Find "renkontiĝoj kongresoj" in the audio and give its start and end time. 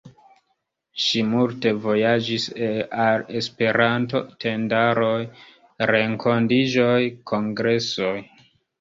5.95-8.15